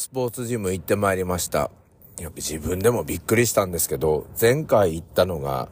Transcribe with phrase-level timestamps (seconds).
[0.00, 1.70] スポーツジム行ってまいりました。
[2.18, 5.68] やっぱ自分でもびっくりしたんですけど、前回行ったのが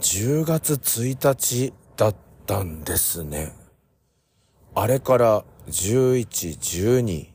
[0.00, 3.52] 10月1日だったんですね。
[4.74, 7.26] あれから11、12、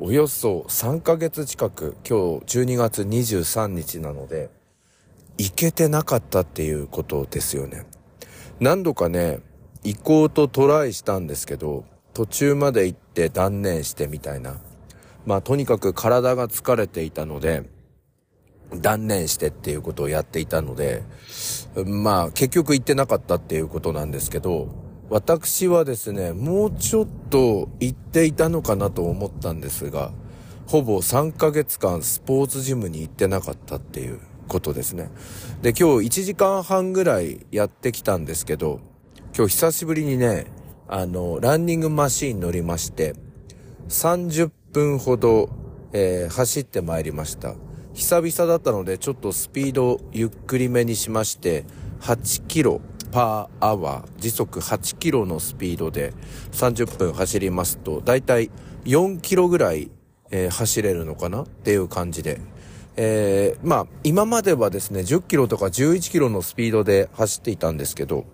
[0.00, 4.50] およそ3ヶ月近く、今日12月23日なので、
[5.38, 7.86] 行けてなかったっていうことですよね。
[8.58, 9.38] 何度かね、
[9.84, 14.60] 行こうとトライしたんですけど、途中まで行って断念してみたいな。
[15.26, 17.68] まあとにかく体が疲れていたので、
[18.74, 21.02] 断念してっていうことをやっていたので、
[21.86, 24.68] まあ結局行ってなかったっていうことなんですけど、
[25.10, 30.12] 私はですね、もうちょっと行っていたのかなと思ったんですが、
[30.68, 35.10] ほぼ3ヶ月間スポーツジムに行ってなかったっていうことですね。
[35.62, 38.78] で、今日1時間半ぐらいやってきたんですけど、
[39.36, 40.46] 今日久しぶりにね、
[40.86, 43.14] あの、ランニングマシーン乗りまして、
[43.88, 45.50] 30分ほど、
[45.92, 47.54] えー、走ってまいりました。
[47.94, 51.64] 久々だったので、ちょっとスピードゆっくりめにしまして、
[52.00, 56.14] 8キロパーアワー、時速8キロのスピードで
[56.52, 58.50] 30分走りますと、だいたい
[58.84, 59.90] 4キロぐらい、
[60.30, 61.42] えー、走れるのかな？
[61.42, 62.40] っていう感じで。
[62.96, 68.26] えー、まあ、今まではですね、10キロとか11キロのスピードで走っていたんですけど、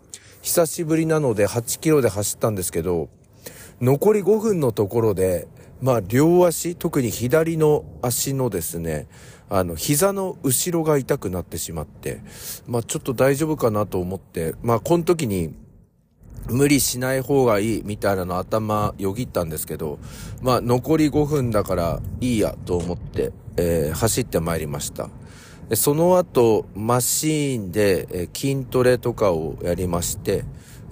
[0.42, 3.08] 久しぶりなので8キロで走ったんですけど、
[3.80, 5.48] 残り5分のところで、
[5.80, 9.08] まあ、両足、特に左の足のですね、
[9.48, 12.20] あの、膝の後ろが痛くなってしまって、
[12.66, 15.54] まあ、ちょっと大丈夫かなと思って、まあ、この時に、
[16.48, 19.98] 無理しない方がいいみたいなの頭よぎったんですけど、
[20.42, 25.10] まあ、残り5分だからいいやと思って、えー、走ってまいりました。
[25.74, 30.44] その後、マシーンで、え筋トレとかをやりまして、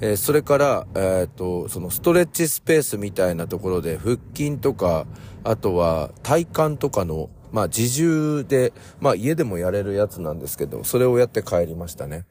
[0.07, 5.07] えそれから、えっ、と、そのストレッチスペースみたいなところで腹筋とか、
[5.45, 12.27] あとは体幹とかの、まあ自重で、まあ家でもやれるやつなんですけど、それをやって帰りましたね。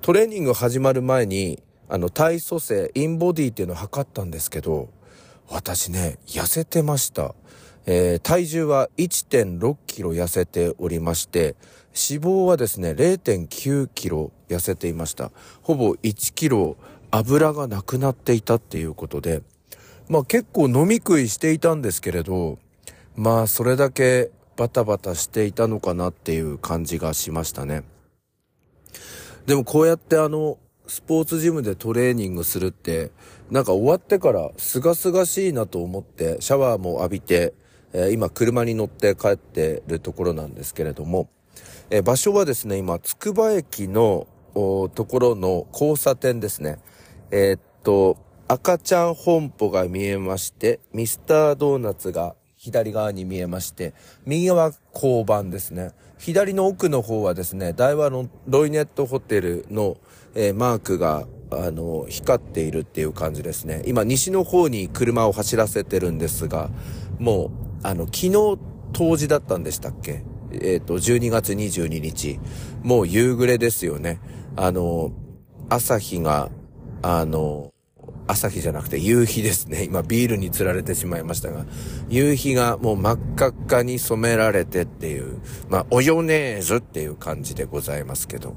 [0.00, 4.88] トレーニング始まる前に、あの、体組成、インボディっていうのを測ったんですけど、
[5.48, 7.36] 私ね、痩せてました。
[7.86, 11.54] えー、体重は1.6キロ痩せておりまして、
[11.94, 15.30] 脂肪はですね、0.9キロ痩せていました。
[15.62, 16.76] ほぼ1キロ
[17.12, 19.42] 油がなくなっていたっていうことで、
[20.08, 22.58] まあ結構飲み食いしていたんですけれど、
[23.14, 27.84] まあそれだけバタバタしていたのかなっていう感じがしましたね。
[29.46, 33.12] でもこうやってあの、スポーツジムでトレーニングするって、
[33.50, 37.54] なんか終わってから清々しいなと思って、シャワーも浴びて、
[37.92, 41.28] え、今車に乗って帰ってるところなんですけれども、
[41.90, 46.78] えー、場所はですね、今、つくば駅のところの交差点ですね。
[47.30, 53.94] えー、っと、赤ちゃん本舗が見えまして、ミスタードーナツが左側に見えまして、
[54.26, 55.92] 右側交番ですね。
[56.18, 59.96] 左の奥の方はですね、大和のロイネットホテルの、
[60.34, 63.82] えー、マークが、あの、光っているっていう感じですね。
[63.86, 66.70] 今、西の方に車を走らせてるんですが、
[67.18, 67.50] もう、
[67.82, 68.58] あの、昨日
[68.92, 70.24] 当時だったんでしたっけ？
[70.62, 72.38] えっ、ー、と、12月22日。
[72.82, 74.20] もう夕暮れですよね。
[74.56, 75.12] あの、
[75.68, 76.50] 朝日が、
[77.02, 77.72] あの、
[78.26, 79.84] 朝日じゃなくて夕日ですね。
[79.84, 81.66] 今ビールに釣られてしまいましたが、
[82.08, 88.56] 夕日がもう真っ赤っかに染められてっていう、まあ、およねーずっていう感じでございますけど。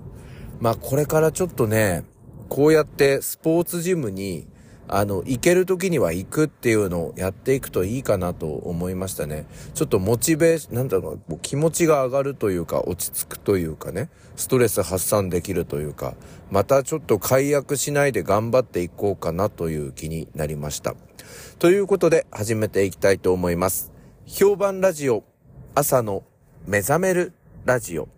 [0.59, 2.03] まあ、これからちょっとね、
[2.50, 4.47] こうやってスポーツジムに
[4.88, 9.46] あの、行ける時には行くっていうのをやっていくといいかなと思いましたね。
[9.74, 16.16] ちょっとモチベーション、なんだろう、気持ちが上がるというか、落ち着くというかね、ストレス発散できるというか、
[16.50, 20.96] またちょっと解約しないで頑張っていこうかなという気になりました。
[21.59, 23.92] ということで、始めていきたいと思います。
[24.26, 25.24] 評判ラジオ、
[25.76, 26.24] 朝の
[26.66, 27.34] 目覚める
[27.66, 28.16] ラジオ。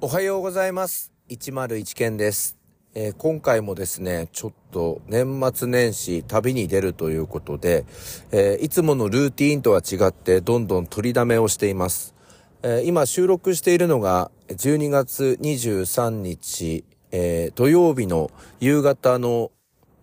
[0.00, 1.12] おはようございます。
[1.28, 2.56] 101件です。
[2.94, 7.84] えー、今回もですね、ちょっと年末年始旅に出るということで、
[8.30, 12.14] えー、いつものルーティーンとは違ってどんどん取りだめをしています。
[12.62, 18.30] えー、今収録しているのが12月23日、え土曜日の
[18.60, 19.50] 夕方の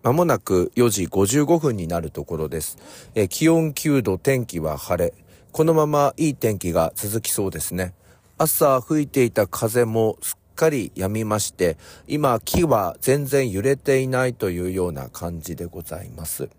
[0.02, 2.76] まもなく4時55分になるところです。
[3.14, 5.14] え気温9度、天気は晴れ。
[5.52, 7.94] このままいい天気が続きそうですね。
[8.38, 16.50] 朝吹いていた風もすっかり止みまして、今木は全然揺れていないというような感じでございます。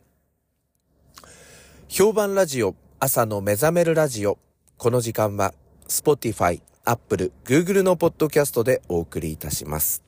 [1.88, 4.40] 評判ラジオ、朝の目覚めるラジオ。
[4.78, 5.54] この時間は、
[5.88, 10.04] Spotify、Apple、Google のポッドキャストでお送りいたします。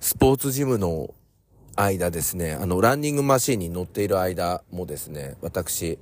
[0.00, 1.14] スポーツジムの
[1.76, 5.98] 間ですね、あの、ランニングマシーンに乗っている間もですね、私、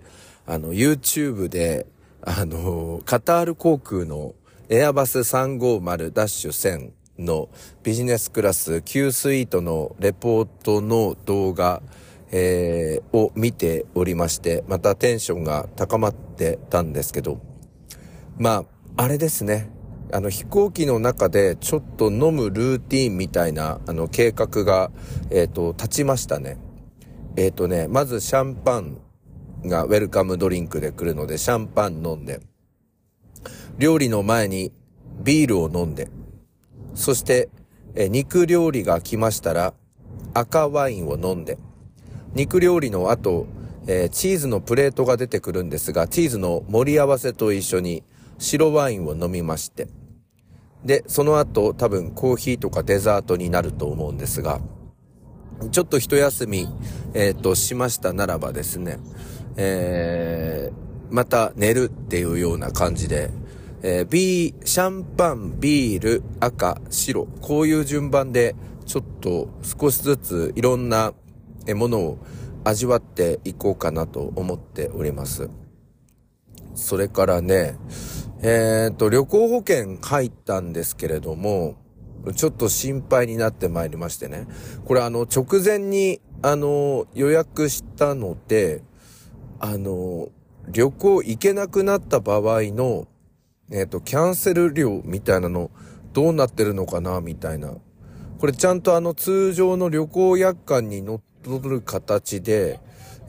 [0.46, 1.87] あの、YouTube で、
[2.26, 4.35] あの、カタール航空の
[4.71, 7.50] エアバス350-1000の
[7.82, 11.82] ビジネスクラス Q スイートのレポートの動画、
[12.32, 17.43] えー、を見ておりまして、またテンションが高まってたんですけど、
[18.38, 18.65] ま
[18.97, 19.71] あ、あれですね。
[20.11, 24.91] あの飛行機の中でちょっと飲むルーティンみたいなあの計画が、
[25.31, 26.56] えっ、ー、と、立ちましたね。
[27.37, 28.99] えっ、ー、とね、まずシャンパン
[29.66, 32.40] がウェルカムドリンクで来るのでシャンパン飲んで、
[33.78, 34.72] 料理の前に
[35.22, 36.08] ビールを飲んで、
[36.94, 37.49] そして、
[37.96, 39.72] え肉料理が来ましたら
[40.32, 41.58] 赤ワインを飲んで、
[42.34, 43.46] 肉料理の後、
[43.87, 48.02] えー、チーズのプレートが出てくるんですが、チーズの盛り合わせと一緒に
[48.38, 49.88] 白ワインを飲みまして、
[50.84, 54.61] で、その後多分コーヒーとかデザートになると思うんですが、
[55.70, 56.66] ちょっと一休み、
[57.14, 58.99] えっ、ー、と、しましたならばですね、
[59.56, 63.31] えー、また寝るっていうような感じで、
[63.83, 68.55] えー、ビー、シャンパン、ビール、赤、白、こういう順番で、
[68.87, 71.12] ちょっと少しずついろんな
[71.75, 72.19] ものを
[72.65, 75.51] 味わっていこうかなと思っております。
[76.75, 77.77] それからね、
[78.43, 81.77] えっ、ー、と、旅行保険入ったんですけれども、
[82.35, 84.47] ちょっと心配になってまいりましてね。
[84.85, 88.83] これあの、直前に、あの、予約したので、
[89.61, 90.29] あの、
[90.69, 93.06] 旅行行けなくなった場合の、
[93.71, 95.71] えっ、と、キャンセル料みたいなの、
[96.12, 97.75] どうなってるのかな、みたいな。
[98.39, 102.81] これちゃんとあの、通常の旅行約款に乗っ取る形で、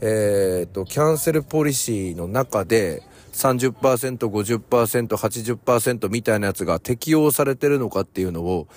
[0.01, 8.67] えっ、と、キャンセルポリシーの中で、30%、50%、80%みたいなやつが適用されてるのかっていうのを、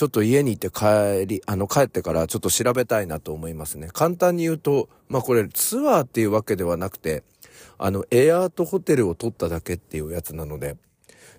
[0.00, 3.90] ちょっと家に行って帰り、あの、帰ってからちょっと調べたいなと思いますね。
[3.92, 7.22] 簡単に言うと、まあこれツアーっていうわけではなくて、
[7.76, 10.78] あの、エアートホテルを取っただけっていうやつなので、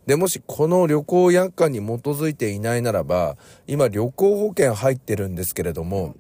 [0.06, 3.36] で、もしこの旅行約款に基づいていないならば、
[3.66, 6.16] 今旅行保険入ってるんですけれども、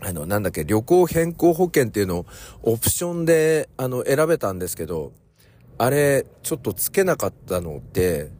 [0.00, 2.26] あの、なんだっけ、旅行変更保険っていうのを
[2.62, 5.12] オプションで、あの、選べたんですけど、
[5.76, 8.30] あれ、ちょっとつけなかったので、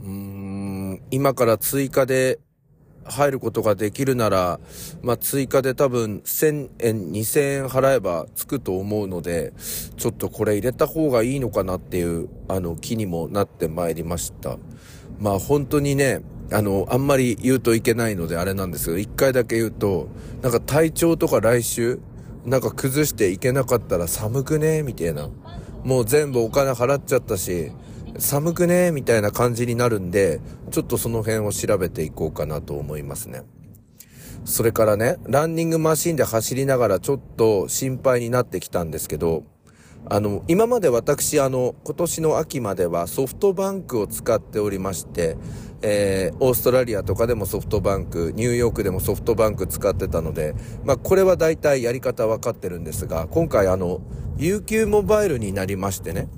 [0.00, 2.38] うーん、今から追加で
[3.04, 4.60] 入ることができるなら、
[5.02, 9.52] まあ、追加で多分1000円、2000円払えばつくと思うので、
[9.96, 14.58] ちょっとこれ入れた方がいいのかなっていう、あの、気にもなってまいりました。
[15.18, 16.22] まあ、本当にね、
[16.52, 20.08] あの、あんまり言うといけないのであれなんですけど、一回だけ言うと、
[20.42, 22.00] なんか体調とか来週、
[22.44, 25.28] なんか崩していけなかったら寒くねみたいな。
[25.82, 27.72] もう全部お金払っちゃったし、
[28.18, 28.92] 寒くね？
[28.92, 30.40] みたいな感じになるんで、
[30.70, 33.42] ちょっとその辺を調べていこうかなと思いますね。
[34.44, 39.44] それからね、ランニングマシンで走りながらちょっと心配になってきたんですけど、
[40.08, 45.36] あの、今まで私、あの、今年の秋まではソフトバンクを使っておりまして、
[45.82, 50.54] えー、オーストラリアとかでもソフトバンク、ニューヨークでもソフトバンク使ってたので、
[50.84, 54.00] まあ、これは大体やり方わかってるんですが、今回あの、
[54.36, 56.28] UQ モバイルになりましてね、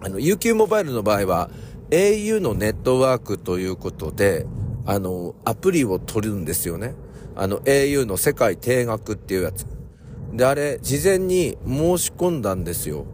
[0.00, 1.50] あの、UQ モバイルの場合は、
[1.90, 4.46] au のネットワークということで、
[4.84, 6.94] あの、アプリを取るんですよね。
[7.34, 9.66] あの、au の世界定額っていうやつ。
[10.32, 13.06] で、あれ、事前に申し込んだんですよ。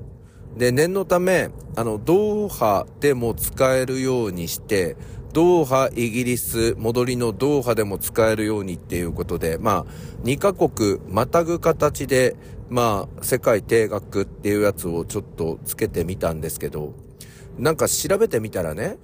[0.57, 4.97] で、念のため、あの、ドーハでも使えるようにして、
[5.33, 12.37] ドーハ、イギリス、戻りのドーハでも使えるようにっていうことで、まあ、2カ国またぐ形で、
[12.73, 16.95] まあ、世界定額っていうやつをちょっとつけてみたんですけど、
[17.59, 18.97] なんか調べてみたらね、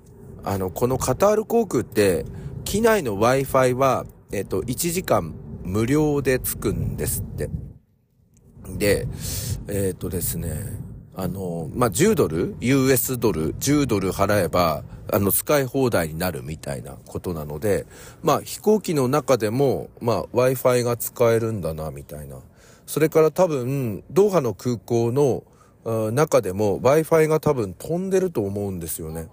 [0.42, 2.24] あの、このカタール航空って、
[2.64, 5.34] 機内の Wi-Fi は、えっ、と、1時間
[5.64, 7.50] 無料でつくんですって。
[8.78, 9.06] で、
[9.68, 10.80] えっ、とですね、
[11.14, 14.82] あの、まあ、10ドル ?US ドル ?10 ドル払えば、
[15.12, 17.84] あの、使い放題になるみたいなことなので、
[18.22, 22.38] まあ、飛行機の中でも、まあ、Wi-Fi が使えるんだな、みたいな。
[22.88, 25.44] それから多分、ドーハの空港の
[26.10, 29.28] 中でも Wi-Fi が多分飛んでると思うんですよね。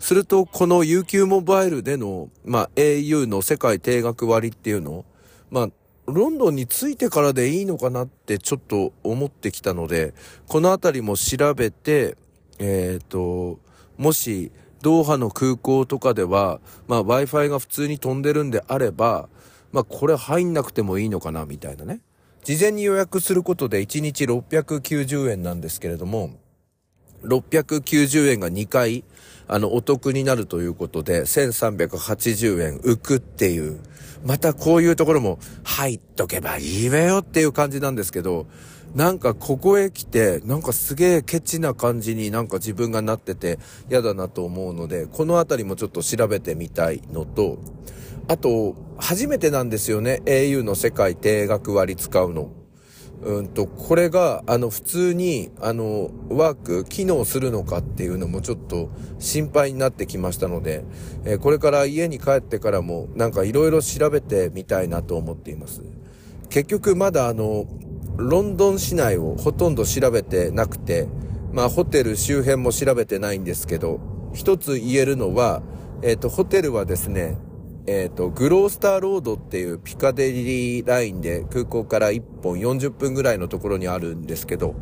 [0.00, 5.04] すると、この UQ モバイルでの、まあ、au の世界定額割っていうの、
[5.50, 5.68] まあ、
[6.06, 10.14] ロンドンに着いてからでいいのかなってちょっと思ってきたので、
[10.48, 12.16] このあたりも調べて、
[12.58, 13.58] えっ、ー、と、
[13.98, 16.58] もし、ドーハの空港とかでは、
[16.88, 19.28] まあ Wi-Fi が普通に飛んでるんであれば、
[19.72, 22.00] まあこれ入んなくてもいいのかなみたいなね。
[22.44, 26.30] 事前に予約することで1日690円なんですけれども、
[27.22, 29.02] 690円が2回、
[29.48, 33.80] あの、お得になるということで、1380円浮くっていう、
[34.26, 38.46] またこういうところも入っとけばいいわよっていう感じなんですけど、
[38.94, 43.58] なんかここへ来て、なんかすげえケチな感じになんか自分がなってて
[43.90, 47.58] 嫌だなと思うので、このあたりもちょっと調べてみたいのと、
[48.26, 50.22] あと、初めてなんですよね。
[50.24, 52.50] au の世界定額割使うの。
[53.22, 60.84] うんと、これが、あの、普通に、あの、ワーク、機能するのかっていうのもちょっと心配になってきましたので、
[61.24, 65.82] えー、これから家に帰ってからも、なんか色々調べてみたいなと思っています。
[66.48, 67.66] 結局まだあの、
[68.16, 71.08] ロンドン市内をほとんど調べてなくて、
[71.52, 74.00] まあ、ホテル周辺も調べてないんですけど、
[74.34, 75.62] 一つ言えるのは、
[76.02, 77.38] えっ、ー、と、ホテルはですね、
[77.86, 84.74] えっ、ー、と、グロースターロードっていうピカデリーラインで空港から1本40分ぐらいのところにあるんですけど、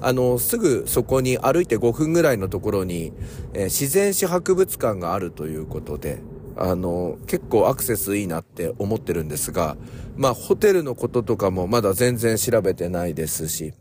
[0.00, 3.12] あの、すぐそこに歩いて5分ぐらいのところに、
[3.54, 6.20] えー、自然史博物館があるということで、
[6.56, 9.76] あの、結構アクセスいいなって思ってるんですが、
[10.16, 13.72] まあ、ホテルのこととかもまだ全然調べてないですし、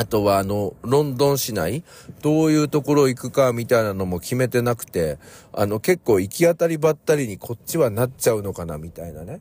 [0.00, 1.82] あとはあの、ロンドン市内、
[2.22, 5.18] どういうところ行くかみたいなのも決めてなくて、
[5.52, 9.40] あの結構行き当たりばったりにこっちはなっちゃうのかなみたいなね。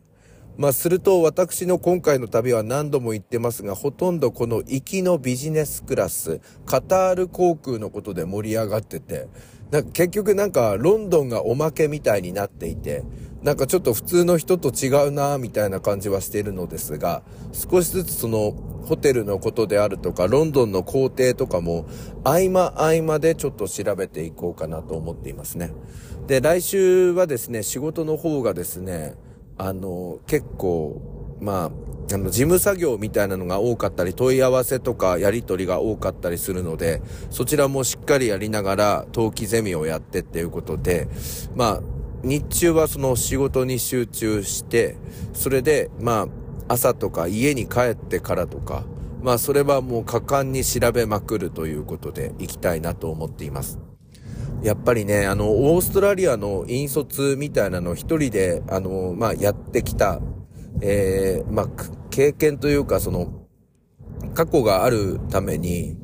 [0.58, 9.28] まあすると私の今回の旅は何度も言ってますが、ほとんどこの行きのビジネスクラス、カタール航空のことで盛り上がってて、
[9.70, 13.04] なんか結局なんかロンドンがおまけみたいになっていて、
[13.44, 18.52] なんかちょっと普通の人と違うなみたいな感じはしているのですが、少しずつその
[18.86, 21.86] ホテルのことであるとか、ロンドンの工程とかも、
[22.24, 25.72] 合間合間でちょっと調べていこうかなと思っていますね。
[26.26, 29.16] で、来週はですね、仕事の方がですね、
[29.58, 31.02] あの、結構、
[31.40, 41.08] まあ、あの、事務作業みたいなのが多かったり、問い合わせとかやり取りが多かったりするので、そちらもしっかりやりながら、登記ゼミをやってっていうことで、
[41.56, 44.98] まあ、日中はその仕事に集中して、
[45.34, 48.84] それで、まあ、朝とか家に帰ってからとか、
[49.22, 53.80] まあそれはもう果敢に調べまくるということで行きたいなと思っています。
[54.64, 60.20] やっぱりね、あの、オーストラリアの引率みたいなのを一人で、あの、まあやってきた、
[60.82, 61.68] えー、まあ
[62.10, 63.46] 経験というかその、
[64.34, 65.98] 過去があるために、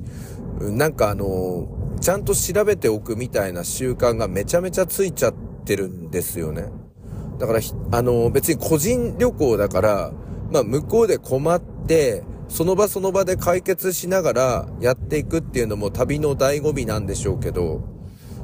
[0.60, 1.68] なんかあの、
[2.00, 6.66] ちゃんと調べておくみたいな習慣がめちゃめちゃついちゃっててるんですよね。
[7.40, 7.60] だから、
[7.92, 10.12] あの、別に個人旅行だから、
[10.52, 17.82] まあ、向こうで困って、その場その場で解決しながらやっていくっていうのも旅の醍醐味なんでしょうけど、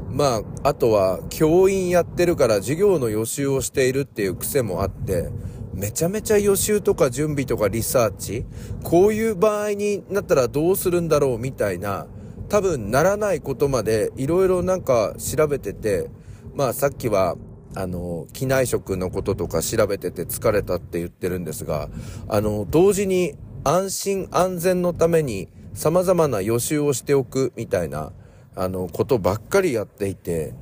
[0.09, 5.29] まあ、あとは教員やってるから授業の予習をしているっていう癖もあって、
[5.73, 8.45] めちゃめちゃ予習とか準備とかリサーチ、
[8.83, 12.07] こういう場合になったらどうするんだろうみたいな、
[12.49, 16.09] 多分ならないことまでいろいろなんか調べてて、
[16.55, 17.35] まあさっきは
[17.75, 21.89] あの、機内食のこととか調べてて疲れたって言ってるんですが、
[22.27, 28.11] あの、同時に安心安全のために様々な予習をしておくみたいな、
[28.55, 30.53] あの、ことばっかりやっていて、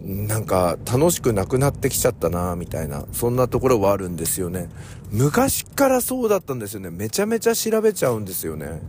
[0.00, 4.68] なんか楽しくなくなってきちゃったなみたいな、そんなところはあるんですよね。
[5.10, 6.90] 昔からそうだったんですよね。
[6.90, 8.80] めちゃめちゃ調べちゃうんですよね。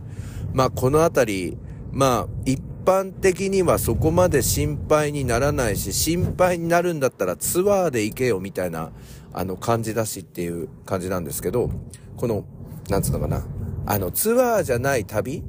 [0.52, 1.58] まあ、このあたり、
[1.90, 2.50] まあ、
[2.86, 8.92] 般的にはそこまで心配にならないし、心配になるんだったらツアーで行けよみたいな、
[9.32, 11.70] あの感じだしっていう感じなんですけど、
[12.16, 12.44] この、
[12.88, 13.44] なんつうのかな。
[13.84, 15.42] あの、ツアーじゃない旅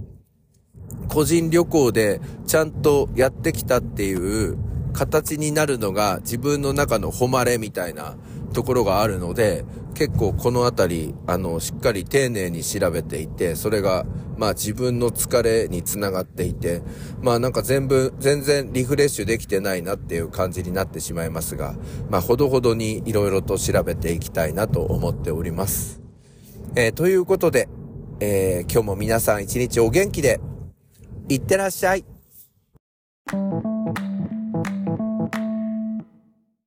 [1.08, 4.58] 個人旅行でちゃんとやってきたっていう
[4.94, 8.18] 形になるのが自分の中の誉れみたいな
[8.54, 14.06] ところがあるので、結構このあたり、あの、しっかり丁寧に調べていて、それが、
[14.38, 16.84] まあ自分の疲れにつながっていて、
[17.22, 21.76] まあなんか全部、全然リフレッシュできてないなっていう感じになってしまいますが、
[22.10, 26.02] まあほどほどに色々と調べていきたいなと思っております。
[26.76, 27.68] えー、ということで、
[28.20, 30.40] えー、今日も皆さん一日お元気で、
[31.30, 32.06] いってらっしゃい。